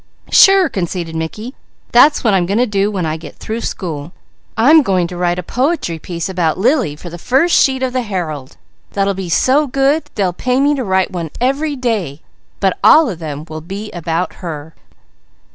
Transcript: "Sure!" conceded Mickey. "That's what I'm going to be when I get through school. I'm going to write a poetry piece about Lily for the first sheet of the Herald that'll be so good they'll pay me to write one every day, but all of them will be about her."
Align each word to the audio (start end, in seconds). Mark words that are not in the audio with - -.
"Sure!" 0.31 0.67
conceded 0.67 1.15
Mickey. 1.15 1.53
"That's 1.91 2.23
what 2.23 2.33
I'm 2.33 2.47
going 2.47 2.57
to 2.57 2.65
be 2.65 2.87
when 2.87 3.05
I 3.05 3.17
get 3.17 3.35
through 3.35 3.61
school. 3.61 4.13
I'm 4.57 4.81
going 4.81 5.05
to 5.05 5.15
write 5.15 5.37
a 5.37 5.43
poetry 5.43 5.99
piece 5.99 6.27
about 6.27 6.57
Lily 6.57 6.95
for 6.95 7.11
the 7.11 7.19
first 7.19 7.53
sheet 7.55 7.83
of 7.83 7.93
the 7.93 8.01
Herald 8.01 8.57
that'll 8.93 9.13
be 9.13 9.29
so 9.29 9.67
good 9.67 10.09
they'll 10.15 10.33
pay 10.33 10.59
me 10.59 10.73
to 10.73 10.83
write 10.83 11.11
one 11.11 11.29
every 11.39 11.75
day, 11.75 12.23
but 12.59 12.79
all 12.83 13.11
of 13.11 13.19
them 13.19 13.45
will 13.47 13.61
be 13.61 13.91
about 13.91 14.33
her." 14.41 14.73